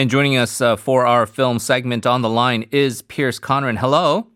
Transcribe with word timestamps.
And 0.00 0.08
joining 0.08 0.38
us 0.38 0.62
uh, 0.62 0.76
for 0.76 1.04
our 1.04 1.26
film 1.26 1.58
segment 1.58 2.06
on 2.06 2.22
the 2.22 2.28
line 2.30 2.64
is 2.70 3.02
Pierce 3.02 3.38
Conran. 3.38 3.76
Hello. 3.76 4.28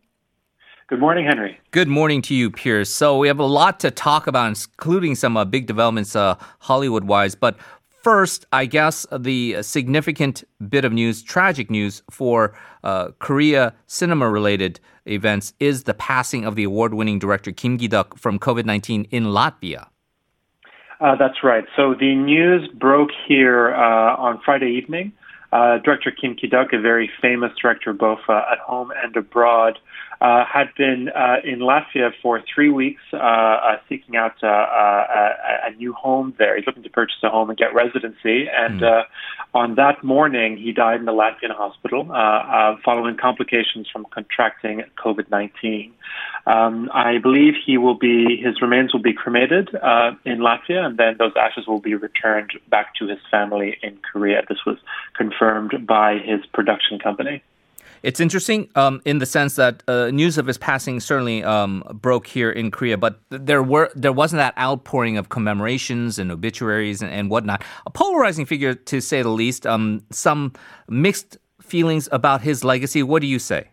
Good 0.89 1.01
morning, 1.01 1.25
Henry. 1.25 1.59
Good 1.71 1.89
morning 1.89 2.21
to 2.21 2.35
you, 2.35 2.51
Pierce. 2.51 2.91
So 2.91 3.17
we 3.17 3.29
have 3.29 3.39
a 3.39 3.47
lot 3.47 3.81
to 3.81 3.91
talk 3.91 4.27
about, 4.27 4.49
including 4.49 5.15
some 5.15 5.39
uh, 5.39 5.45
big 5.47 5.65
developments 5.65 6.15
uh, 6.15 6.37
Hollywood-wise. 6.59 7.35
But 7.35 7.57
first, 8.03 8.45
I 8.53 8.67
guess 8.67 9.07
the 9.11 9.63
significant 9.63 10.45
bit 10.69 10.85
of 10.85 10.93
news, 10.93 11.23
tragic 11.23 11.71
news 11.71 12.03
for 12.11 12.55
uh, 12.83 13.13
Korea 13.19 13.73
cinema-related 13.87 14.81
events 15.07 15.55
is 15.61 15.85
the 15.85 15.95
passing 15.95 16.45
of 16.45 16.57
the 16.57 16.65
award-winning 16.65 17.19
director 17.19 17.53
Kim 17.53 17.79
Ki-duk 17.79 18.19
from 18.19 18.39
COVID-19 18.39 19.09
in 19.11 19.25
Latvia. 19.25 19.87
Uh, 21.05 21.15
that's 21.17 21.45
right. 21.45 21.65
So 21.77 21.93
the 21.93 22.15
news 22.15 22.67
broke 22.73 23.11
here 23.29 23.75
uh, 23.75 24.17
on 24.17 24.41
Friday 24.43 24.79
evening. 24.83 25.13
Uh, 25.53 25.77
director 25.79 26.11
Kim 26.11 26.35
Ki-duk, 26.35 26.73
a 26.73 26.81
very 26.81 27.11
famous 27.21 27.53
director 27.61 27.93
both 27.93 28.21
uh, 28.27 28.41
at 28.51 28.59
home 28.59 28.91
and 29.05 29.15
abroad, 29.15 29.79
uh, 30.21 30.45
had 30.51 30.69
been 30.79 31.11
uh, 31.11 31.37
in 31.45 31.59
Latvia 31.59 32.11
for 32.23 32.43
three 32.53 32.71
weeks, 32.71 33.03
seeking 33.89 34.17
out 34.17 34.33
uh, 34.43 34.47
a, 34.47 35.69
a, 35.69 35.75
new 35.77 35.93
home 35.93 36.35
there. 36.39 36.57
He's 36.57 36.67
looking 36.67 36.83
to 36.83 36.91
purchase 36.91 37.19
a 37.23 37.29
home 37.29 37.51
and 37.51 37.59
get 37.59 37.75
residency. 37.75 38.47
And 38.51 38.81
mm. 38.81 39.05
on 39.53 39.75
that 39.75 40.03
morning, 40.03 40.57
he 40.57 40.73
died 40.73 41.01
in 41.01 41.05
the 41.05 41.13
Latvian 41.13 41.55
hospital 41.55 42.07
following 42.83 43.17
complications 43.19 43.87
from 43.93 44.07
contracting 44.11 44.83
COVID-19. 44.97 45.93
Um, 46.47 46.91
I 46.93 47.19
believe 47.19 47.55
he 47.65 47.79
will 47.79 47.95
be 47.95 48.37
his 48.37 48.61
remains 48.61 48.93
will 48.93 49.01
be 49.03 49.15
cremated 49.15 49.69
in 49.71 50.39
Latvia, 50.39 50.85
and 50.85 50.99
then 50.99 51.17
those 51.19 51.33
ashes 51.37 51.67
will 51.67 51.81
be 51.81 51.95
returned 51.95 52.53
back 52.69 52.95
to 52.97 53.07
his 53.07 53.19
family 53.31 53.79
in 53.83 53.99
Korea. 53.99 54.43
This 54.49 54.59
was 54.67 54.77
confirmed 55.15 55.87
by 55.87 56.19
his 56.19 56.45
production 56.53 56.99
company. 56.99 57.43
It's 58.03 58.21
interesting 58.21 58.69
um, 58.75 59.01
in 59.07 59.19
the 59.19 59.25
sense 59.25 59.57
that 59.57 59.83
uh, 59.89 60.11
news 60.11 60.37
of 60.37 60.47
his 60.47 60.59
passing 60.59 61.01
certainly 61.01 61.43
um, 61.43 61.83
broke 62.03 62.27
here 62.27 62.51
in 62.51 62.71
Korea, 62.71 62.99
but 62.99 63.19
there 63.31 63.63
were 63.63 63.91
there 63.95 64.13
wasn't 64.13 64.41
that 64.41 64.57
outpouring 64.59 65.17
of 65.17 65.31
commemorations 65.31 66.19
and 66.19 66.31
obituaries 66.31 67.01
and, 67.01 67.11
and 67.11 67.31
whatnot. 67.31 67.65
A 67.87 67.91
polarizing 67.91 68.45
figure, 68.45 68.75
to 68.75 69.01
say 69.01 69.23
the 69.23 69.31
least. 69.31 69.67
Um, 69.67 70.03
some 70.11 70.53
mixed 70.87 71.39
feelings 71.63 72.07
about 72.13 72.43
his 72.43 72.63
legacy. 72.63 73.03
What 73.03 73.23
do 73.23 73.27
you 73.27 73.39
say? 73.39 73.69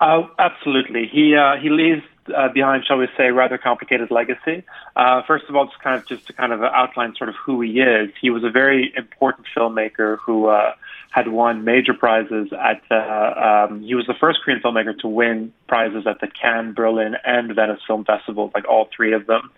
Uh, 0.00 0.22
absolutely. 0.38 1.06
He 1.06 1.36
uh, 1.36 1.56
he 1.60 1.68
leaves 1.68 2.02
uh, 2.34 2.48
behind, 2.48 2.84
shall 2.86 2.96
we 2.96 3.08
say, 3.16 3.30
rather 3.30 3.58
complicated 3.58 4.10
legacy. 4.10 4.64
Uh, 4.96 5.22
first 5.26 5.44
of 5.48 5.56
all, 5.56 5.66
just 5.66 5.80
kind 5.80 6.00
of 6.00 6.06
just 6.08 6.26
to 6.28 6.32
kind 6.32 6.52
of 6.52 6.62
outline 6.62 7.14
sort 7.16 7.28
of 7.28 7.34
who 7.44 7.60
he 7.60 7.80
is. 7.80 8.10
He 8.20 8.30
was 8.30 8.42
a 8.44 8.50
very 8.50 8.92
important 8.96 9.46
filmmaker 9.56 10.16
who 10.24 10.46
uh, 10.46 10.74
had 11.10 11.28
won 11.28 11.64
major 11.64 11.92
prizes 11.92 12.50
at. 12.52 12.82
Uh, 12.90 13.66
um, 13.68 13.82
he 13.82 13.94
was 13.94 14.06
the 14.06 14.14
first 14.14 14.40
Korean 14.42 14.60
filmmaker 14.60 14.98
to 15.00 15.08
win 15.08 15.52
prizes 15.70 16.06
at 16.06 16.20
the 16.20 16.28
Cannes, 16.28 16.74
Berlin, 16.74 17.14
and 17.24 17.54
Venice 17.54 17.80
Film 17.86 18.04
Festivals, 18.04 18.52
like 18.54 18.68
all 18.68 18.88
three 18.94 19.12
of 19.12 19.26
them. 19.26 19.50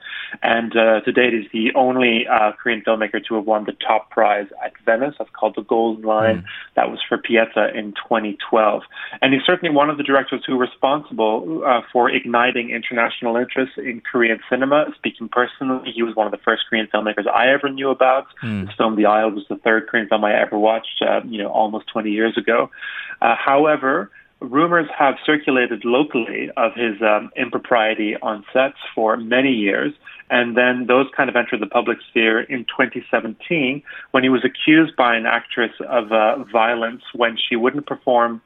And 0.43 0.77
uh, 0.77 1.01
to 1.01 1.13
date, 1.13 1.33
he's 1.35 1.51
the 1.53 1.73
only 1.77 2.27
uh, 2.27 2.53
Korean 2.53 2.83
filmmaker 2.83 3.25
to 3.27 3.35
have 3.35 3.45
won 3.45 3.65
the 3.65 3.73
top 3.73 4.11
prize 4.11 4.47
at 4.65 4.73
Venice. 4.85 5.15
That's 5.19 5.31
called 5.31 5.55
the 5.57 5.63
Golden 5.63 6.05
Lion. 6.05 6.39
Mm. 6.39 6.45
That 6.77 6.91
was 6.91 7.01
for 7.07 7.19
Pieta 7.19 7.71
in 7.75 7.93
2012. 7.93 8.83
And 9.21 9.35
he's 9.35 9.43
certainly 9.45 9.75
one 9.75 9.91
of 9.91 9.99
the 9.99 10.03
directors 10.03 10.43
who 10.47 10.57
were 10.57 10.65
responsible 10.65 11.63
uh, 11.67 11.83
for 11.93 12.09
igniting 12.09 12.71
international 12.71 13.37
interest 13.37 13.73
in 13.77 14.01
Korean 14.01 14.41
cinema. 14.49 14.87
Speaking 14.97 15.29
personally, 15.29 15.93
he 15.95 16.03
was 16.03 16.17
one 16.17 16.27
of 16.27 16.33
the 16.33 16.43
first 16.45 16.63
Korean 16.71 16.89
filmmakers 16.93 17.29
I 17.29 17.53
ever 17.53 17.69
knew 17.69 17.91
about. 17.91 18.27
Mm. 18.43 18.67
His 18.67 18.77
film 18.77 18.97
The 18.97 19.07
Isle 19.07 19.33
was 19.33 19.45
the 19.51 19.57
third 19.57 19.89
Korean 19.89 20.09
film 20.09 20.25
I 20.25 20.41
ever 20.41 20.59
watched. 20.59 21.03
Uh, 21.03 21.21
you 21.29 21.39
know 21.39 21.43
know, 21.43 21.51
almost 21.51 21.87
20 21.89 22.11
years 22.11 22.37
ago. 22.39 22.71
Uh, 23.21 23.35
however, 23.39 24.11
rumors 24.43 24.89
have 24.97 25.15
circulated 25.25 25.85
locally 25.85 26.51
of 26.57 26.73
his 26.75 27.01
um, 27.03 27.31
impropriety 27.37 28.17
on 28.21 28.45
sets 28.53 28.79
for 28.95 29.17
many 29.17 29.53
years. 29.53 29.93
And 30.31 30.57
then 30.57 30.87
those 30.87 31.07
kind 31.17 31.29
of 31.29 31.37
entered 31.37 31.61
the 31.61 31.67
public 31.67 31.99
sphere 32.09 32.41
in 32.41 32.65
2017 32.65 33.83
when 34.13 34.23
he 34.23 34.29
was 34.29 34.45
accused 34.45 34.97
by 34.97 35.17
an 35.17 35.27
actress 35.27 35.73
of 35.89 36.11
uh, 36.11 36.45
violence 36.45 37.03
when 37.15 37.37
she 37.37 37.57
wouldn't 37.57 37.87
perform 37.87 38.41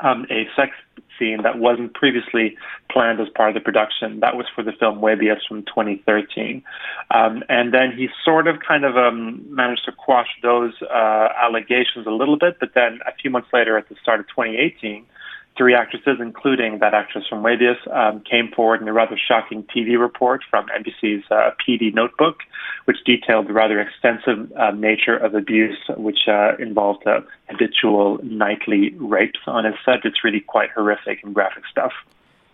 um, 0.00 0.26
a 0.30 0.46
sex 0.54 0.72
scene 1.18 1.42
that 1.42 1.58
wasn't 1.58 1.94
previously 1.94 2.56
planned 2.90 3.20
as 3.20 3.28
part 3.34 3.48
of 3.48 3.54
the 3.54 3.60
production. 3.60 4.20
That 4.20 4.36
was 4.36 4.46
for 4.54 4.62
the 4.62 4.72
film 4.72 5.00
Moebius 5.00 5.40
from 5.48 5.62
2013. 5.62 6.62
Um, 7.10 7.42
and 7.48 7.72
then 7.72 7.92
he 7.96 8.08
sort 8.24 8.46
of 8.46 8.56
kind 8.66 8.84
of 8.84 8.96
um, 8.96 9.44
managed 9.48 9.84
to 9.86 9.92
quash 9.92 10.28
those 10.42 10.74
uh, 10.82 11.28
allegations 11.42 12.06
a 12.06 12.10
little 12.10 12.38
bit, 12.38 12.58
but 12.60 12.70
then 12.74 13.00
a 13.06 13.12
few 13.20 13.30
months 13.30 13.48
later, 13.52 13.78
at 13.78 13.88
the 13.88 13.96
start 14.02 14.20
of 14.20 14.26
2018, 14.28 15.06
three 15.56 15.74
actresses, 15.74 16.18
including 16.20 16.78
that 16.80 16.94
actress 16.94 17.24
from 17.28 17.42
Moebius, 17.42 17.78
um, 17.94 18.20
came 18.20 18.50
forward 18.54 18.82
in 18.82 18.88
a 18.88 18.92
rather 18.92 19.18
shocking 19.18 19.64
TV 19.64 19.98
report 19.98 20.42
from 20.50 20.66
MBC's 20.66 21.24
uh, 21.30 21.50
PD 21.66 21.94
Notebook, 21.94 22.40
which 22.84 22.98
detailed 23.04 23.48
the 23.48 23.52
rather 23.52 23.80
extensive 23.80 24.52
uh, 24.52 24.70
nature 24.72 25.16
of 25.16 25.34
abuse, 25.34 25.78
which 25.96 26.28
uh, 26.28 26.56
involved 26.58 27.06
uh, 27.06 27.20
habitual 27.48 28.18
nightly 28.22 28.90
rapes 28.96 29.40
on 29.46 29.64
his 29.64 29.74
set. 29.84 30.04
It's 30.04 30.22
really 30.22 30.40
quite 30.40 30.70
horrific 30.70 31.20
and 31.24 31.34
graphic 31.34 31.64
stuff. 31.70 31.92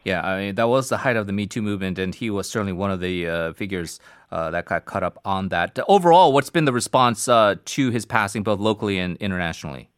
Yeah, 0.05 0.21
I 0.27 0.39
mean, 0.41 0.55
that 0.57 0.69
was 0.69 0.89
the 0.89 0.99
height 0.99 1.17
of 1.17 1.29
the 1.29 1.33
Me 1.33 1.47
Too 1.47 1.63
movement, 1.63 1.99
and 1.99 2.13
he 2.13 2.29
was 2.29 2.49
certainly 2.49 2.73
one 2.73 2.91
of 2.91 2.99
the 3.01 3.29
uh, 3.29 3.53
figures 3.53 4.01
uh, 4.33 4.51
that 4.51 4.65
got 4.65 4.85
caught 4.85 5.05
up 5.05 5.21
on 5.25 5.49
that. 5.51 5.79
Overall, 5.87 6.33
what's 6.33 6.51
been 6.51 6.65
the 6.65 6.73
response 6.73 7.27
to 7.27 7.91
his 7.91 8.05
passing, 8.05 8.43
both 8.43 8.59
locally 8.59 8.99
and 8.99 9.17
internationally? 9.19 9.92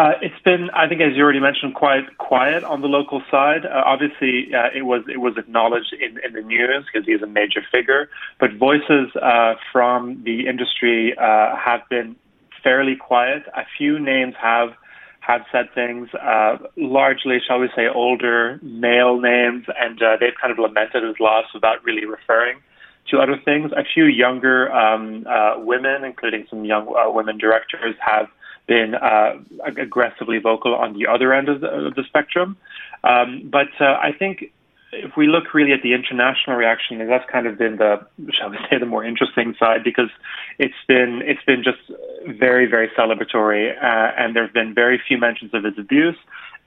Uh, 0.00 0.12
it's 0.22 0.42
been, 0.46 0.70
I 0.70 0.88
think, 0.88 1.02
as 1.02 1.14
you 1.14 1.22
already 1.22 1.40
mentioned, 1.40 1.74
quite 1.74 2.16
quiet 2.16 2.64
on 2.64 2.80
the 2.80 2.86
local 2.86 3.20
side. 3.30 3.66
Uh, 3.66 3.82
obviously, 3.84 4.48
uh, 4.54 4.68
it 4.74 4.86
was 4.86 5.02
it 5.12 5.18
was 5.18 5.34
acknowledged 5.36 5.92
in, 5.92 6.18
in 6.24 6.32
the 6.32 6.40
news 6.40 6.86
because 6.90 7.06
he's 7.06 7.20
a 7.20 7.26
major 7.26 7.60
figure. 7.70 8.08
But 8.38 8.54
voices 8.54 9.14
uh, 9.20 9.56
from 9.70 10.22
the 10.24 10.48
industry 10.48 11.12
uh, 11.18 11.54
have 11.54 11.82
been 11.90 12.16
fairly 12.64 12.96
quiet. 12.96 13.42
A 13.54 13.64
few 13.76 13.98
names 13.98 14.32
have 14.40 14.70
have 15.20 15.42
said 15.52 15.66
things, 15.74 16.08
uh, 16.14 16.56
largely, 16.78 17.36
shall 17.46 17.58
we 17.60 17.68
say, 17.76 17.86
older 17.86 18.58
male 18.62 19.20
names, 19.20 19.66
and 19.78 20.00
they've 20.18 20.32
kind 20.40 20.50
of 20.50 20.58
lamented 20.58 21.02
his 21.02 21.16
loss 21.20 21.44
without 21.52 21.84
really 21.84 22.06
referring 22.06 22.56
to 23.10 23.18
other 23.18 23.36
things. 23.44 23.70
A 23.72 23.84
few 23.84 24.06
younger 24.06 24.72
um, 24.72 25.26
women, 25.58 26.04
including 26.04 26.46
some 26.48 26.64
young 26.64 26.86
women 27.14 27.36
directors, 27.36 27.96
have 28.00 28.28
been 28.70 28.94
uh, 28.94 29.32
aggressively 29.76 30.38
vocal 30.38 30.76
on 30.76 30.96
the 30.96 31.08
other 31.08 31.34
end 31.34 31.48
of 31.48 31.60
the, 31.60 31.66
of 31.66 31.94
the 31.96 32.04
spectrum. 32.04 32.56
Um, 33.02 33.50
but 33.50 33.72
uh, 33.80 33.98
I 34.00 34.12
think 34.16 34.52
if 34.92 35.16
we 35.16 35.26
look 35.26 35.52
really 35.54 35.72
at 35.72 35.82
the 35.82 35.92
international 35.92 36.54
reaction, 36.56 37.04
that's 37.08 37.28
kind 37.28 37.48
of 37.48 37.58
been 37.58 37.76
the, 37.78 38.06
shall 38.30 38.50
we 38.50 38.58
say, 38.70 38.78
the 38.78 38.86
more 38.86 39.04
interesting 39.04 39.56
side 39.58 39.82
because 39.82 40.10
it's 40.58 40.82
been 40.86 41.20
it's 41.24 41.44
been 41.44 41.64
just 41.64 41.82
very 42.38 42.66
very 42.66 42.88
celebratory, 42.98 43.64
uh, 43.76 44.12
and 44.16 44.36
there 44.36 44.44
have 44.44 44.54
been 44.54 44.72
very 44.72 45.02
few 45.06 45.18
mentions 45.18 45.52
of 45.52 45.64
his 45.64 45.76
abuse 45.76 46.20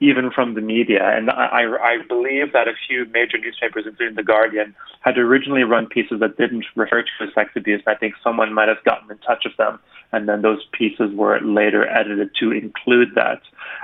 even 0.04 0.30
from 0.30 0.54
the 0.54 0.60
media. 0.60 1.02
And 1.16 1.30
I, 1.30 1.62
I 1.80 1.94
believe 2.08 2.52
that 2.52 2.68
a 2.68 2.74
few 2.86 3.06
major 3.06 3.38
newspapers, 3.38 3.84
including 3.86 4.16
The 4.16 4.22
Guardian, 4.22 4.74
had 5.00 5.18
originally 5.18 5.64
run 5.64 5.86
pieces 5.86 6.20
that 6.20 6.36
didn't 6.36 6.64
refer 6.76 7.02
to 7.02 7.32
sex 7.34 7.50
abuse. 7.56 7.82
I 7.86 7.94
think 7.94 8.14
someone 8.22 8.52
might 8.52 8.68
have 8.68 8.82
gotten 8.84 9.10
in 9.10 9.18
touch 9.18 9.42
with 9.44 9.56
them, 9.56 9.78
and 10.12 10.28
then 10.28 10.42
those 10.42 10.62
pieces 10.72 11.14
were 11.14 11.40
later 11.40 11.88
edited 11.88 12.30
to 12.40 12.52
include 12.52 13.14
that. 13.14 13.40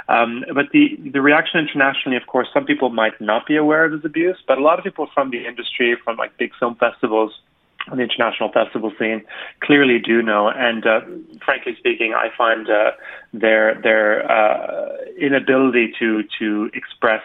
Um, 0.09 0.45
but 0.55 0.67
the, 0.73 0.99
the 1.13 1.21
reaction 1.21 1.61
internationally, 1.61 2.17
of 2.17 2.27
course, 2.27 2.49
some 2.53 2.65
people 2.65 2.91
might 2.91 3.21
not 3.21 3.47
be 3.47 3.57
aware 3.57 3.85
of 3.85 3.93
his 3.93 4.05
abuse, 4.05 4.39
but 4.47 4.59
a 4.59 4.63
lot 4.63 4.79
of 4.79 4.85
people 4.85 5.09
from 5.15 5.31
the 5.31 5.47
industry, 5.47 5.97
from 6.05 6.17
like 6.17 6.37
big 6.39 6.53
film 6.59 6.75
festivals, 6.77 7.33
on 7.89 7.97
the 7.97 8.03
international 8.03 8.53
festival 8.53 8.93
scene 8.99 9.23
clearly 9.61 9.99
do 9.99 10.23
know. 10.23 10.49
And 10.49 10.87
uh, 10.87 11.01
frankly 11.45 11.77
speaking, 11.79 12.15
I 12.15 12.29
find 12.37 12.69
uh, 12.69 12.93
their 13.33 13.81
their 13.81 14.31
uh, 14.31 14.97
inability 15.19 15.93
to 15.99 16.25
to 16.39 16.71
express 16.75 17.23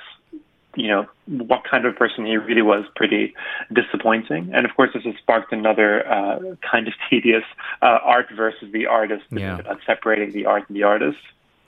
you 0.76 0.90
know 0.90 1.08
what 1.26 1.64
kind 1.64 1.86
of 1.86 1.96
person 1.96 2.26
he 2.26 2.38
really 2.38 2.62
was 2.62 2.86
pretty 2.96 3.34
disappointing 3.74 4.52
and 4.54 4.66
of 4.66 4.76
course 4.76 4.92
this 4.94 5.04
has 5.04 5.16
sparked 5.18 5.52
another 5.54 6.06
uh, 6.08 6.40
kind 6.70 6.88
of 6.88 6.94
tedious 7.10 7.44
uh, 7.82 8.00
art 8.04 8.28
versus 8.36 8.72
the 8.74 8.86
artist 8.86 9.24
yeah. 9.32 9.60
about 9.60 9.80
separating 9.86 10.32
the 10.32 10.46
art 10.46 10.64
and 10.68 10.76
the 10.76 10.84
artist 10.84 11.18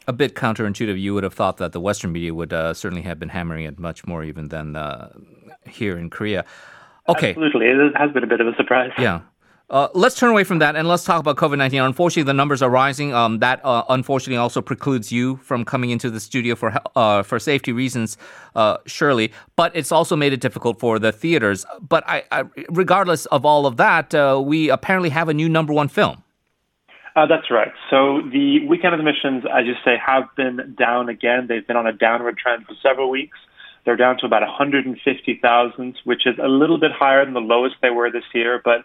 a 0.07 0.13
bit 0.13 0.36
counterintuitive 0.36 1.00
you 1.00 1.13
would 1.13 1.24
have 1.24 1.33
thought 1.33 1.57
that 1.57 1.72
the 1.72 1.80
western 1.80 2.12
media 2.12 2.33
would 2.33 2.54
uh, 2.54 2.74
certainly 2.74 3.04
have 3.04 3.19
been 3.19 3.30
hammering 3.30 3.63
it 3.63 3.80
much 3.80 4.06
more 4.06 4.24
even 4.24 4.50
than 4.50 4.75
uh, 4.75 5.10
here 5.66 5.98
in 5.98 6.10
korea 6.10 6.44
Okay. 7.09 7.30
Absolutely. 7.30 7.68
It 7.68 7.95
has 7.95 8.12
been 8.12 8.24
a 8.24 8.27
bit 8.27 8.42
of 8.42 8.48
a 8.48 8.56
surprise. 8.56 8.92
Yeah. 8.98 9.21
Uh, 9.69 9.89
let's 9.94 10.15
turn 10.15 10.30
away 10.30 10.45
from 10.45 10.59
that 10.59 10.77
and 10.77 10.88
let's 10.88 11.04
talk 11.04 11.19
about 11.19 11.36
COVID 11.36 11.57
19. 11.57 11.81
Unfortunately, 11.81 12.24
the 12.24 12.33
numbers 12.33 12.62
are 12.62 12.69
rising. 12.69 13.13
Um, 13.13 13.39
that 13.39 13.59
uh, 13.65 13.83
unfortunately 13.89 14.38
also 14.38 14.62
precludes 14.62 15.12
you 15.12 15.36
from 15.38 15.65
coming 15.65 15.89
into 15.89 16.09
the 16.09 16.21
studio 16.21 16.56
for 16.56 16.74
uh, 16.95 17.21
for 17.24 17.38
safety 17.38 17.74
reasons, 17.74 18.18
uh, 18.56 18.77
surely. 18.86 19.33
But 19.57 19.75
it's 19.75 19.92
also 19.92 20.15
made 20.15 20.31
it 20.31 20.39
difficult 20.39 20.80
for 20.80 21.00
the 21.00 21.12
theaters. 21.12 21.65
But 21.81 22.06
I, 22.07 22.24
I, 22.31 22.44
regardless 22.69 23.25
of 23.25 23.45
all 23.45 23.65
of 23.65 23.75
that, 23.75 24.15
uh, 24.15 24.42
we 24.44 24.69
apparently 24.69 25.09
have 25.09 25.27
a 25.27 25.33
new 25.33 25.50
number 25.50 25.74
one 25.74 25.89
film. 25.89 26.24
Uh, 27.18 27.25
that's 27.25 27.51
right. 27.51 27.74
So 27.89 28.21
the 28.31 28.65
weekend 28.68 28.94
admissions, 28.94 29.44
as 29.51 29.65
you 29.65 29.74
say, 29.83 29.98
have 29.98 30.33
been 30.38 30.75
down 30.77 31.09
again. 31.09 31.48
They've 31.50 31.65
been 31.65 31.75
on 31.75 31.88
a 31.88 31.92
downward 31.92 32.38
trend 32.38 32.68
for 32.68 32.75
several 32.81 33.09
weeks. 33.09 33.38
They're 33.88 33.95
down 33.95 34.18
to 34.18 34.25
about 34.25 34.42
150,000, 34.42 36.00
which 36.04 36.28
is 36.28 36.36
a 36.44 36.50
little 36.50 36.78
bit 36.78 36.92
higher 36.92 37.24
than 37.24 37.34
the 37.34 37.39
lowest 37.39 37.75
they 37.81 37.89
were 37.89 38.12
this 38.12 38.25
year, 38.34 38.62
but 38.62 38.84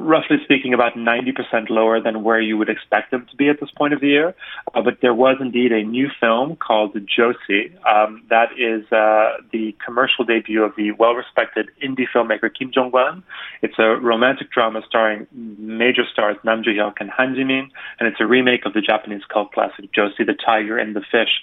roughly 0.00 0.38
speaking, 0.42 0.74
about 0.74 0.94
90% 0.94 1.70
lower 1.70 2.00
than 2.00 2.24
where 2.24 2.40
you 2.40 2.58
would 2.58 2.68
expect 2.68 3.12
them 3.12 3.28
to 3.30 3.36
be 3.36 3.48
at 3.48 3.60
this 3.60 3.70
point 3.70 3.94
of 3.94 4.00
the 4.00 4.08
year. 4.08 4.34
Uh, 4.74 4.82
but 4.82 4.98
there 5.02 5.14
was 5.14 5.36
indeed 5.40 5.72
a 5.72 5.82
new 5.82 6.08
film 6.20 6.56
called 6.56 6.94
Josie. 6.94 7.74
Um, 7.88 8.22
that 8.30 8.50
is 8.56 8.84
uh, 8.92 9.42
the 9.52 9.74
commercial 9.84 10.24
debut 10.24 10.62
of 10.62 10.72
the 10.76 10.92
well-respected 10.92 11.70
indie 11.82 12.06
filmmaker 12.14 12.50
Kim 12.56 12.70
Jong-kwan. 12.72 13.22
It's 13.62 13.74
a 13.78 13.96
romantic 13.96 14.50
drama 14.52 14.82
starring 14.88 15.26
major 15.32 16.02
stars 16.10 16.36
Nam 16.44 16.62
Joo-hyuk 16.62 16.94
and 17.00 17.10
Han 17.10 17.34
Ji-min, 17.34 17.70
and 17.98 18.08
it's 18.08 18.20
a 18.20 18.26
remake 18.26 18.64
of 18.64 18.72
the 18.72 18.80
Japanese 18.80 19.22
cult 19.32 19.52
classic 19.52 19.92
Josie, 19.92 20.24
the 20.24 20.34
Tiger 20.34 20.78
and 20.78 20.94
the 20.94 21.02
Fish. 21.10 21.40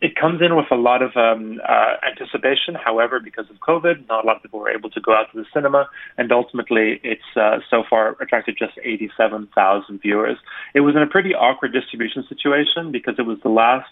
It 0.00 0.16
comes 0.16 0.40
in 0.40 0.56
with 0.56 0.70
a 0.70 0.76
lot 0.76 1.02
of 1.02 1.16
um, 1.16 1.60
uh, 1.68 1.96
anticipation. 2.06 2.74
However, 2.74 3.20
because 3.20 3.50
of 3.50 3.56
COVID, 3.56 4.08
not 4.08 4.24
a 4.24 4.26
lot 4.26 4.36
of 4.36 4.42
people 4.42 4.60
were 4.60 4.70
able 4.70 4.90
to 4.90 5.00
go 5.00 5.12
out 5.12 5.26
to 5.32 5.38
the 5.38 5.46
cinema, 5.52 5.88
and 6.16 6.32
ultimately 6.32 7.00
it's 7.04 7.36
uh, 7.36 7.58
so 7.68 7.82
far 7.88 8.16
attracted 8.20 8.56
just 8.58 8.72
87,000 8.82 10.00
viewers. 10.00 10.38
It 10.74 10.80
was 10.80 10.96
in 10.96 11.02
a 11.02 11.06
pretty 11.06 11.34
awkward 11.34 11.72
distribution 11.72 12.24
situation 12.28 12.69
because 12.92 13.14
it 13.18 13.26
was 13.26 13.38
the 13.42 13.48
last 13.48 13.90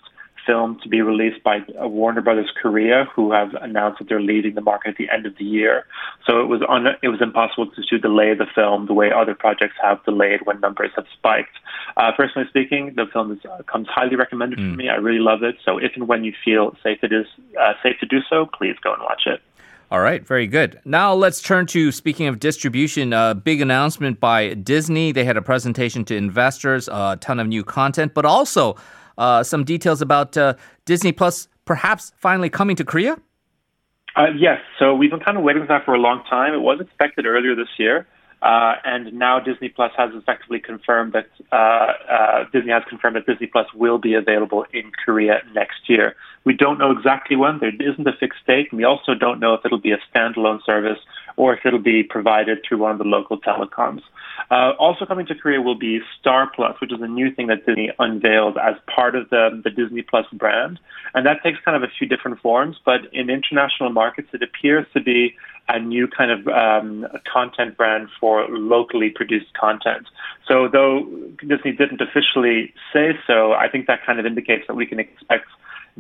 film 0.49 0.81
to 0.83 0.89
be 0.89 1.03
released 1.03 1.43
by 1.45 1.59
Warner 1.77 2.23
Brothers 2.23 2.51
Korea, 2.61 3.05
who 3.15 3.33
have 3.33 3.53
announced 3.55 3.99
that 3.99 4.09
they're 4.09 4.21
leaving 4.21 4.55
the 4.55 4.63
market 4.63 4.91
at 4.91 4.97
the 4.97 5.11
end 5.11 5.27
of 5.27 5.37
the 5.37 5.45
year. 5.45 5.85
So 6.27 6.41
it 6.41 6.47
was 6.47 6.63
on, 6.67 6.87
it 7.03 7.09
was 7.09 7.21
impossible 7.21 7.71
to, 7.71 7.83
to 7.83 7.99
delay 7.99 8.33
the 8.35 8.47
film 8.55 8.87
the 8.87 8.95
way 8.95 9.13
other 9.13 9.35
projects 9.35 9.75
have 9.83 10.03
delayed 10.05 10.41
when 10.45 10.59
numbers 10.61 10.91
have 10.97 11.05
spiked. 11.13 11.57
Uh, 11.99 12.13
personally 12.17 12.49
speaking, 12.49 12.95
the 12.97 13.05
film 13.13 13.33
is, 13.33 13.39
uh, 13.45 13.63
comes 13.65 13.89
highly 13.89 14.17
recommended 14.17 14.59
mm. 14.59 14.71
for 14.71 14.77
me. 14.77 14.89
I 14.89 14.97
really 14.97 15.21
love 15.21 15.43
it. 15.43 15.57
So 15.65 15.77
if 15.77 15.93
and 15.97 16.09
when 16.09 16.25
you 16.25 16.33
feel 16.45 16.75
safe 16.83 16.99
it 17.03 17.13
is 17.13 17.27
uh, 17.61 17.75
safe 17.83 17.99
to 18.01 18.07
do 18.07 18.21
so, 18.31 18.47
please 18.47 18.77
go 18.83 18.95
and 18.95 19.03
watch 19.03 19.25
it. 19.27 19.43
All 19.91 20.01
right, 20.01 20.27
very 20.27 20.47
good. 20.47 20.79
Now 20.85 21.15
let's 21.15 21.41
turn 21.41 21.67
to 21.69 21.91
speaking 21.93 22.27
of 22.27 22.41
distribution. 22.41 23.15
A 23.15 23.35
big 23.35 23.63
announcement 23.63 24.21
by 24.21 24.53
Disney. 24.53 25.13
They 25.13 25.25
had 25.25 25.39
a 25.39 25.43
presentation 25.43 26.05
to 26.07 26.15
investors, 26.15 26.89
a 26.89 27.17
ton 27.21 27.41
of 27.41 27.47
new 27.47 27.65
content, 27.65 28.13
but 28.13 28.27
also 28.27 28.77
uh, 29.17 29.43
some 29.43 29.65
details 29.65 30.03
about 30.03 30.37
uh, 30.37 30.55
Disney 30.85 31.13
Plus 31.13 31.49
perhaps 31.65 32.13
finally 32.19 32.51
coming 32.51 32.77
to 32.77 32.85
Korea. 32.85 33.17
Uh, 34.15 34.27
yes, 34.37 34.59
so 34.79 34.95
we've 34.95 35.11
been 35.11 35.21
kind 35.21 35.39
of 35.39 35.45
waiting 35.45 35.63
for 35.63 35.69
that 35.69 35.85
for 35.85 35.95
a 35.95 35.99
long 35.99 36.23
time. 36.29 36.53
It 36.53 36.61
was 36.61 36.81
expected 36.81 37.25
earlier 37.25 37.55
this 37.55 37.69
year. 37.79 38.07
Uh, 38.41 38.75
and 38.85 39.13
now 39.15 39.41
Disney 39.41 39.69
Plus 39.69 39.91
has 39.97 40.11
effectively 40.15 40.61
confirmed 40.61 41.13
that 41.13 41.27
uh, 41.51 41.57
uh, 41.57 42.45
Disney 42.53 42.71
has 42.71 42.85
confirmed 42.89 43.17
that 43.17 43.27
Disney 43.27 43.49
Plus 43.49 43.67
will 43.75 43.99
be 43.99 44.15
available 44.15 44.65
in 44.73 44.93
Korea 45.05 45.43
next 45.55 45.89
year. 45.89 46.15
We 46.45 46.55
don't 46.55 46.79
know 46.79 46.93
exactly 46.93 47.37
when. 47.37 47.59
There 47.59 47.73
isn't 47.75 48.07
a 48.07 48.13
fixed 48.13 48.47
date, 48.47 48.69
and 48.71 48.79
we 48.79 48.85
also 48.85 49.15
don't 49.15 49.41
know 49.41 49.55
if 49.55 49.65
it'll 49.65 49.81
be 49.81 49.93
a 49.93 49.99
standalone 50.15 50.65
service 50.65 50.99
or 51.37 51.55
if 51.55 51.61
it'll 51.65 51.79
be 51.79 52.03
provided 52.03 52.59
through 52.67 52.79
one 52.79 52.93
of 52.93 52.99
the 52.99 53.05
local 53.05 53.41
telecoms. 53.41 54.03
Uh, 54.51 54.73
also 54.79 55.05
coming 55.05 55.27
to 55.27 55.35
Korea 55.35 55.61
will 55.61 55.79
be 55.79 56.01
Star 56.21 56.51
Plus, 56.55 56.81
which 56.81 56.93
is 56.93 57.01
a 57.01 57.07
new 57.09 57.33
thing 57.35 57.49
that 57.49 57.67
Disney 57.67 57.91
unveiled 57.99 58.57
as 58.57 58.75
part 58.87 59.15
of 59.15 59.29
the, 59.31 59.61
the 59.63 59.71
Disney 59.71 60.03
Plus 60.03 60.27
brand. 60.33 60.79
And 61.15 61.27
that 61.27 61.43
takes 61.43 61.59
kind 61.65 61.77
of 61.77 61.83
a 61.83 61.93
few 61.99 62.09
different 62.09 62.41
forms, 62.41 62.77
but 62.85 63.13
in 63.13 63.31
international 63.31 63.91
markets, 63.91 64.29
it 64.33 64.43
appears 64.43 64.87
to 64.95 65.01
be 65.01 65.35
a 65.69 65.79
new 65.79 66.09
kind 66.09 66.31
of 66.31 66.49
um, 66.49 67.07
content 67.31 67.77
brand 67.77 68.09
for 68.19 68.47
locally 68.49 69.11
produced 69.11 69.53
content. 69.55 70.07
So, 70.47 70.69
though 70.69 71.05
Disney 71.47 71.73
didn't 71.73 72.01
officially 72.01 72.73
say 72.93 73.19
so, 73.27 73.53
I 73.53 73.69
think 73.69 73.87
that 73.87 74.05
kind 74.05 74.19
of 74.19 74.27
indicates 74.27 74.67
that 74.67 74.75
we 74.75 74.87
can 74.87 74.99
expect 74.99 75.47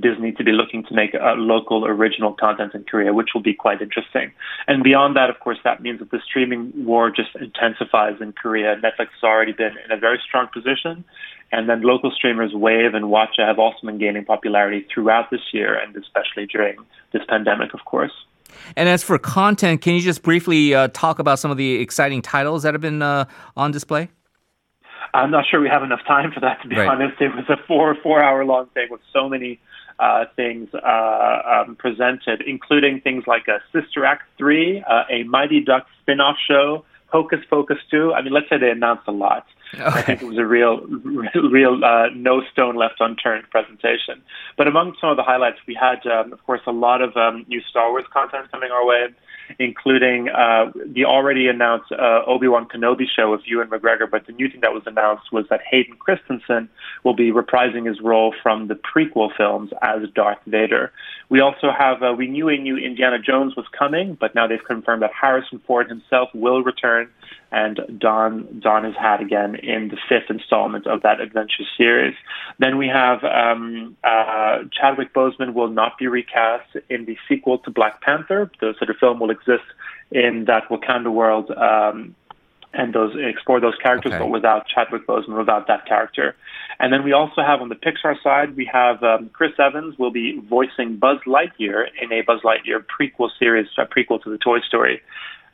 Disney 0.00 0.32
to 0.32 0.44
be 0.44 0.53
looking 0.53 0.85
to 0.85 0.94
make 0.94 1.15
a 1.15 1.35
local 1.37 1.85
original 1.85 2.32
content 2.32 2.75
in 2.75 2.85
Korea, 2.85 3.12
which 3.12 3.31
will 3.35 3.43
be 3.43 3.55
quite 3.55 3.81
interesting. 3.81 4.32
And 4.67 4.82
beyond 4.82 5.17
that, 5.17 5.31
of 5.31 5.41
course, 5.41 5.59
that 5.65 5.82
means 5.82 5.99
that 5.99 6.11
the 6.11 6.20
streaming 6.25 6.73
war 6.75 7.11
just 7.11 7.31
intensifies 7.35 8.20
in 8.20 8.32
Korea. 8.32 8.76
Netflix 8.76 9.11
has 9.20 9.25
already 9.25 9.53
been 9.53 9.75
in 9.85 9.91
a 9.91 9.97
very 9.97 10.20
strong 10.26 10.49
position. 10.53 11.05
And 11.50 11.69
then 11.69 11.81
local 11.82 12.11
streamers 12.11 12.53
Wavve 12.53 12.94
and 12.94 13.06
Watcha 13.06 13.47
have 13.47 13.59
also 13.59 13.87
been 13.87 13.99
gaining 13.99 14.25
popularity 14.25 14.87
throughout 14.93 15.31
this 15.31 15.41
year 15.53 15.75
and 15.75 15.97
especially 15.97 16.47
during 16.47 16.76
this 17.12 17.23
pandemic, 17.29 17.73
of 17.73 17.85
course. 17.87 18.12
And 18.77 18.89
as 18.89 19.03
for 19.03 19.19
content, 19.19 19.81
can 19.81 19.95
you 19.95 20.00
just 20.00 20.23
briefly 20.23 20.75
uh, 20.75 20.89
talk 20.89 21.19
about 21.19 21.39
some 21.39 21.50
of 21.50 21.56
the 21.56 21.77
exciting 21.77 22.23
titles 22.23 22.62
that 22.62 22.75
have 22.75 22.81
been 22.81 23.03
uh, 23.03 23.25
on 23.56 23.71
display? 23.71 24.09
I'm 25.15 25.31
not 25.31 25.45
sure 25.50 25.61
we 25.61 25.69
have 25.69 25.83
enough 25.83 26.05
time 26.06 26.33
for 26.33 26.41
that. 26.41 26.61
To 26.62 26.69
be 26.69 26.77
right. 26.77 26.89
honest, 26.89 27.21
it 27.21 27.35
was 27.35 27.45
a 27.49 27.56
four 27.67 27.97
four 28.03 28.23
hour 28.23 28.45
long 28.45 28.67
thing 28.75 28.89
with 28.91 29.00
so 29.12 29.29
many 29.29 29.59
uh, 29.99 30.27
things 30.37 30.69
uh, 30.75 31.65
um, 31.67 31.77
presented, 31.77 32.43
including 32.47 33.00
things 33.00 33.25
like 33.27 33.49
a 33.49 33.61
Sister 33.73 34.05
Act 34.05 34.23
three, 34.37 34.85
uh, 34.89 35.05
a 35.11 35.25
Mighty 35.25 35.61
Duck 35.61 35.87
spin 36.03 36.21
off 36.21 36.37
show, 36.47 36.85
Hocus 37.08 37.40
Pocus 37.49 37.78
too. 37.90 38.12
I 38.12 38.22
mean, 38.22 38.32
let's 38.32 38.49
say 38.49 38.58
they 38.58 38.70
announced 38.70 39.05
a 39.06 39.12
lot. 39.12 39.46
Okay. 39.75 39.84
I 39.84 40.02
think 40.02 40.22
it 40.22 40.26
was 40.26 40.38
a 40.38 40.46
real, 40.46 40.81
real 41.50 41.84
uh, 41.84 42.08
no 42.14 42.43
stone 42.52 42.76
left 42.76 42.96
unturned 43.00 43.49
presentation. 43.50 44.22
But 44.56 44.66
among 44.66 44.94
some 45.00 45.10
of 45.10 45.16
the 45.16 45.22
highlights, 45.22 45.58
we 45.66 45.75
had, 45.75 46.06
um, 46.06 46.32
of 46.32 46.43
course, 46.44 46.60
a 46.66 46.72
lot 46.72 47.02
of 47.02 47.16
um, 47.16 47.44
new 47.49 47.60
Star 47.62 47.90
Wars 47.90 48.05
content 48.12 48.50
coming 48.50 48.70
our 48.70 48.87
way 48.87 49.08
including 49.59 50.29
uh, 50.29 50.71
the 50.87 51.05
already 51.05 51.49
announced 51.49 51.91
uh, 51.93 52.23
Obi 52.27 52.49
Wan 52.49 52.67
Kenobi 52.67 53.05
show 53.09 53.31
with 53.31 53.41
Ewan 53.47 53.69
McGregor. 53.69 54.11
But 54.11 54.27
the 54.27 54.33
new 54.33 54.49
thing 54.49 54.61
that 54.61 54.73
was 54.73 54.83
announced 54.87 55.33
was 55.33 55.47
that 55.50 55.61
Hayden 55.69 55.97
Christensen 55.97 56.69
will 57.05 57.15
be 57.15 57.33
reprising 57.33 57.87
his 57.87 58.00
role 58.00 58.35
from 58.43 58.69
the 58.69 58.75
prequel 58.75 59.31
films 59.37 59.71
as 59.83 60.09
Darth 60.15 60.39
Vader. 60.47 60.93
We 61.29 61.41
also 61.41 61.71
have 61.77 62.03
uh, 62.03 62.15
we 62.17 62.27
knew 62.27 62.49
a 62.49 62.56
new 62.56 62.77
Indiana 62.77 63.19
Jones 63.19 63.56
was 63.56 63.67
coming, 63.77 64.15
but 64.15 64.35
now 64.35 64.47
they've 64.47 64.65
confirmed 64.65 65.03
that 65.03 65.12
Harrison 65.12 65.61
Ford 65.67 65.89
himself 65.89 66.29
will 66.35 66.62
return 66.62 67.11
and 67.50 67.81
don 67.99 68.61
don 68.61 68.85
his 68.85 68.95
had 68.95 69.21
again 69.21 69.55
in 69.56 69.89
the 69.89 69.97
fifth 70.09 70.31
installment 70.31 70.87
of 70.87 71.03
that 71.03 71.21
adventure 71.21 71.65
series. 71.77 72.15
Then 72.59 72.77
we 72.77 72.89
have 72.89 73.25
um, 73.25 73.97
uh, 74.05 74.65
Chadwick 74.71 75.15
Boseman 75.15 75.55
will 75.55 75.71
not 75.71 75.99
be 75.99 76.06
recast 76.06 76.77
in 76.91 77.06
the 77.06 77.17
sequel 77.29 77.59
to 77.61 77.70
Black 77.70 78.01
Panther. 78.03 78.51
The 78.61 78.75
sort 78.79 78.91
of 78.91 78.96
film 78.96 79.20
will 79.20 79.31
exist 79.31 79.65
in 80.11 80.44
that 80.46 80.69
Wakanda 80.69 81.13
world. 81.13 81.51
Um, 81.51 82.15
and 82.75 82.93
those 82.93 83.17
explore 83.19 83.61
those 83.61 83.77
characters, 83.82 84.13
okay. 84.13 84.19
but 84.19 84.29
without 84.29 84.67
Chadwick 84.69 85.06
Boseman, 85.06 85.39
without 85.39 85.69
that 85.69 85.87
character. 85.87 86.37
And 86.79 86.93
then 86.93 87.03
we 87.03 87.13
also 87.13 87.41
have 87.41 87.63
on 87.63 87.70
the 87.70 87.75
Pixar 87.75 88.22
side, 88.22 88.56
we 88.56 88.69
have 88.70 89.03
um, 89.03 89.31
Chris 89.32 89.53
Evans 89.58 89.99
will 89.99 90.11
be 90.11 90.39
voicing 90.49 90.96
Buzz 90.96 91.19
Lightyear 91.27 91.87
in 92.01 92.13
a 92.13 92.20
Buzz 92.20 92.43
Lightyear 92.43 92.84
prequel 92.84 93.31
series, 93.39 93.69
a 93.79 93.87
prequel 93.87 94.22
to 94.22 94.31
the 94.31 94.37
Toy 94.37 94.61
Story 94.61 95.01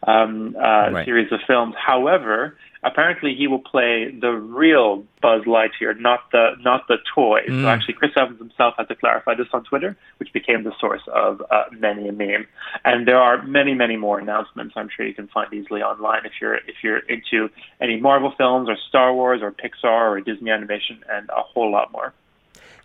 um, 0.07 0.57
uh, 0.57 0.91
right. 0.91 1.05
series 1.05 1.33
of 1.33 1.41
films. 1.47 1.75
However, 1.79 2.57
apparently 2.83 3.35
he 3.35 3.47
will 3.47 3.61
play 3.61 4.11
the 4.11 4.31
real 4.31 5.05
Buzz 5.23 5.43
Lightyear, 5.45 5.99
not 5.99 6.31
the 6.33 6.51
not 6.61 6.87
the 6.89 6.99
toy. 7.15 7.41
Mm. 7.49 7.63
So 7.63 7.69
actually, 7.69 7.95
Chris 7.95 8.13
Evans 8.17 8.39
himself 8.39 8.75
had 8.77 8.89
to 8.89 8.95
clarify 8.95 9.35
this 9.35 9.47
on 9.53 9.65
Twitter, 9.65 9.97
which 10.19 10.33
became 10.33 10.65
the 10.65 10.73
source 10.79 11.03
of 11.13 11.43
uh, 11.51 11.65
many 11.73 12.09
a 12.09 12.13
meme. 12.13 12.47
And 12.85 13.09
there 13.09 13.19
are 13.19 13.43
many, 13.43 13.75
many 13.75 13.97
more 13.97 14.19
announcements. 14.19 14.75
I'm 14.77 14.91
sure 14.95 15.07
you 15.07 15.15
can 15.15 15.29
find 15.29 15.53
easily 15.53 15.83
online 15.83 16.27
if 16.27 16.33
you're 16.41 16.57
if 16.57 16.77
you're 16.83 16.99
into 16.99 17.49
any 17.81 17.99
Marvel 17.99 18.33
films 18.37 18.69
or 18.69 18.77
Star 18.89 19.15
Wars 19.15 19.41
or 19.43 19.51
Pixar 19.53 20.11
or 20.11 20.21
Disney 20.21 20.51
animation, 20.51 21.03
and 21.11 21.29
a 21.31 21.43
whole 21.43 21.71
lot 21.73 21.91
more. 21.93 22.13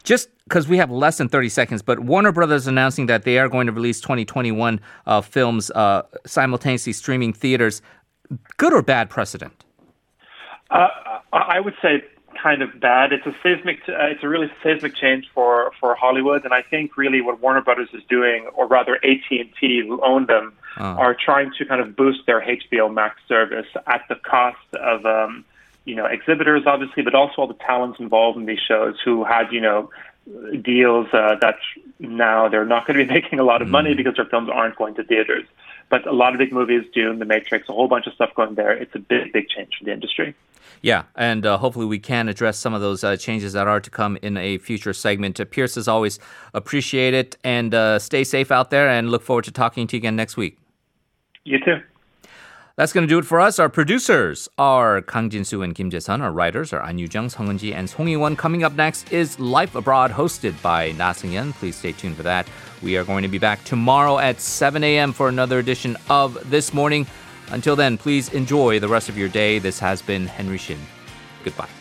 Just 0.03 0.29
because 0.45 0.67
we 0.67 0.77
have 0.77 0.89
less 0.89 1.17
than 1.17 1.29
30 1.29 1.49
seconds, 1.49 1.81
but 1.81 1.99
Warner 1.99 2.31
Brothers 2.31 2.67
announcing 2.67 3.05
that 3.07 3.23
they 3.23 3.37
are 3.37 3.49
going 3.49 3.67
to 3.67 3.73
release 3.73 4.01
2021 4.01 4.79
uh, 5.05 5.21
films 5.21 5.69
uh, 5.71 6.03
simultaneously 6.25 6.93
streaming 6.93 7.33
theaters. 7.33 7.81
Good 8.57 8.73
or 8.73 8.81
bad 8.81 9.09
precedent? 9.09 9.63
Uh, 10.69 10.87
I 11.33 11.59
would 11.59 11.75
say 11.81 12.03
kind 12.41 12.61
of 12.61 12.79
bad. 12.79 13.11
It's 13.11 13.25
a 13.25 13.35
seismic. 13.43 13.79
Uh, 13.87 14.07
it's 14.07 14.23
a 14.23 14.27
really 14.27 14.51
seismic 14.63 14.95
change 14.95 15.25
for 15.33 15.71
for 15.79 15.95
Hollywood, 15.95 16.45
and 16.45 16.53
I 16.53 16.61
think 16.61 16.97
really 16.97 17.21
what 17.21 17.41
Warner 17.41 17.61
Brothers 17.61 17.89
is 17.93 18.03
doing, 18.09 18.47
or 18.55 18.67
rather 18.67 18.95
AT 18.95 19.29
and 19.31 19.49
T, 19.59 19.81
who 19.85 20.01
own 20.03 20.27
them, 20.27 20.53
oh. 20.77 20.83
are 20.83 21.15
trying 21.15 21.51
to 21.57 21.65
kind 21.65 21.81
of 21.81 21.95
boost 21.95 22.25
their 22.25 22.41
HBO 22.41 22.93
Max 22.93 23.19
service 23.27 23.67
at 23.87 24.03
the 24.09 24.15
cost 24.15 24.73
of. 24.73 25.05
Um, 25.05 25.45
you 25.89 25.95
know, 25.95 26.05
exhibitors 26.05 26.63
obviously, 26.67 27.01
but 27.01 27.15
also 27.15 27.33
all 27.39 27.47
the 27.47 27.55
talents 27.55 27.99
involved 27.99 28.37
in 28.37 28.45
these 28.45 28.59
shows 28.59 28.95
who 29.03 29.23
had, 29.23 29.51
you 29.51 29.59
know, 29.59 29.89
deals 30.61 31.07
uh, 31.13 31.35
that 31.41 31.55
now 31.97 32.47
they're 32.47 32.65
not 32.65 32.85
going 32.85 32.99
to 32.99 33.05
be 33.05 33.11
making 33.21 33.39
a 33.39 33.43
lot 33.43 33.63
of 33.63 33.67
money 33.67 33.93
mm. 33.93 33.97
because 33.97 34.15
their 34.15 34.25
films 34.25 34.49
aren't 34.53 34.75
going 34.75 34.93
to 34.95 35.03
theaters. 35.03 35.45
But 35.89 36.05
a 36.05 36.11
lot 36.11 36.33
of 36.33 36.37
big 36.37 36.53
movies, 36.53 36.83
Dune, 36.93 37.17
The 37.17 37.25
Matrix, 37.25 37.67
a 37.67 37.73
whole 37.73 37.87
bunch 37.87 38.05
of 38.05 38.13
stuff 38.13 38.29
going 38.35 38.53
there. 38.53 38.71
It's 38.71 38.93
a 38.93 38.99
big, 38.99 39.33
big 39.33 39.49
change 39.49 39.71
for 39.79 39.85
the 39.85 39.91
industry. 39.91 40.35
Yeah, 40.83 41.03
and 41.15 41.45
uh, 41.45 41.57
hopefully 41.57 41.87
we 41.87 41.97
can 41.97 42.29
address 42.29 42.59
some 42.59 42.75
of 42.75 42.81
those 42.81 43.03
uh, 43.03 43.17
changes 43.17 43.53
that 43.53 43.67
are 43.67 43.81
to 43.81 43.89
come 43.89 44.17
in 44.21 44.37
a 44.37 44.59
future 44.59 44.93
segment. 44.93 45.39
Uh, 45.39 45.45
Pierce, 45.45 45.75
as 45.75 45.87
always, 45.87 46.19
appreciate 46.53 47.15
it 47.15 47.35
and 47.43 47.73
uh, 47.73 47.97
stay 47.97 48.23
safe 48.23 48.51
out 48.51 48.69
there 48.69 48.87
and 48.87 49.09
look 49.09 49.23
forward 49.23 49.45
to 49.45 49.51
talking 49.51 49.87
to 49.87 49.95
you 49.95 49.99
again 49.99 50.15
next 50.15 50.37
week. 50.37 50.59
You 51.43 51.59
too. 51.59 51.81
That's 52.79 52.93
going 52.93 53.05
to 53.05 53.09
do 53.09 53.19
it 53.19 53.25
for 53.25 53.41
us. 53.41 53.59
Our 53.59 53.67
producers 53.67 54.47
are 54.57 55.01
Kang 55.01 55.29
Jin-soo 55.29 55.63
and 55.63 55.75
Kim 55.75 55.91
Jae-sun. 55.91 56.21
Our 56.21 56.31
writers 56.31 56.71
are 56.71 56.81
An 56.81 56.97
Yu-jung, 56.97 57.27
Song 57.27 57.49
Eun-ji, 57.49 57.73
and 57.73 57.89
Song 57.89 58.07
Yi-won. 58.07 58.37
Coming 58.37 58.63
up 58.63 58.71
next 58.71 59.11
is 59.11 59.37
Life 59.37 59.75
Abroad, 59.75 60.11
hosted 60.11 60.55
by 60.61 60.93
Na 60.93 61.11
Seung-yeon. 61.11 61.51
Please 61.55 61.75
stay 61.75 61.91
tuned 61.91 62.15
for 62.15 62.23
that. 62.23 62.47
We 62.81 62.95
are 62.95 63.03
going 63.03 63.23
to 63.23 63.27
be 63.27 63.37
back 63.37 63.61
tomorrow 63.65 64.17
at 64.17 64.39
7 64.39 64.81
a.m. 64.81 65.11
for 65.11 65.27
another 65.27 65.59
edition 65.59 65.97
of 66.09 66.37
This 66.49 66.73
Morning. 66.73 67.05
Until 67.49 67.75
then, 67.75 67.97
please 67.97 68.29
enjoy 68.29 68.79
the 68.79 68.87
rest 68.87 69.09
of 69.09 69.17
your 69.17 69.27
day. 69.27 69.59
This 69.59 69.79
has 69.79 70.01
been 70.01 70.25
Henry 70.25 70.57
Shin. 70.57 70.79
Goodbye. 71.43 71.78